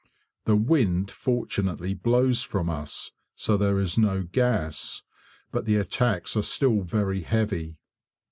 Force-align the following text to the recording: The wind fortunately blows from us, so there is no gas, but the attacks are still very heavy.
The 0.45 0.55
wind 0.55 1.11
fortunately 1.11 1.93
blows 1.93 2.41
from 2.41 2.71
us, 2.71 3.11
so 3.35 3.55
there 3.55 3.77
is 3.79 3.99
no 3.99 4.23
gas, 4.23 5.03
but 5.51 5.65
the 5.65 5.75
attacks 5.75 6.35
are 6.35 6.41
still 6.41 6.81
very 6.81 7.21
heavy. 7.21 7.77